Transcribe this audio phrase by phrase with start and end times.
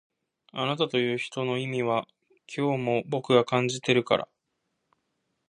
[0.51, 2.07] あなたという人の意味は
[2.57, 4.27] 今日も僕が感じてるから